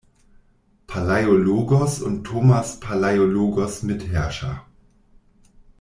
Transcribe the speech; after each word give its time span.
Palaiologos 0.87 2.01
und 2.01 2.23
Thomas 2.23 2.79
Palaiologos 2.79 3.83
Mitherrscher. 3.83 4.65